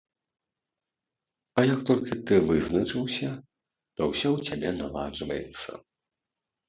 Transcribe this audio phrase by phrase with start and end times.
[1.57, 3.29] А як толькі ты вызначыўся,
[3.95, 5.71] то ўсё ў цябе наладжваецца.